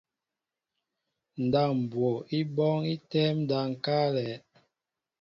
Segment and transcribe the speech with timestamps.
[1.43, 4.33] Ndáp mbwo í bɔ́ɔ́ŋ í tɛ́ɛ́m ndáp ŋ̀káálɛ̄.